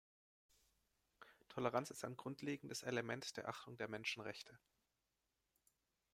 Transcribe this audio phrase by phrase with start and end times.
[1.49, 4.57] Toleranz ist ein grundlegendes Element der Achtung der Menschenrechte.